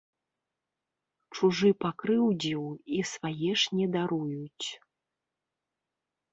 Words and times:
Чужы 1.35 1.69
пакрыўдзіў 1.85 2.63
і 2.97 3.03
свае 3.13 3.51
ж 3.53 3.77
не 3.77 3.87
даруюць. 3.99 4.67